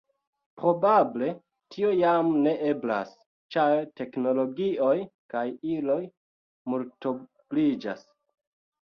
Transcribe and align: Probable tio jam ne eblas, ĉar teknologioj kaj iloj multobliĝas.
Probable 0.59 1.27
tio 1.75 1.91
jam 1.99 2.31
ne 2.47 2.55
eblas, 2.71 3.13
ĉar 3.57 3.85
teknologioj 4.01 4.97
kaj 5.37 5.47
iloj 5.77 6.03
multobliĝas. 6.75 8.07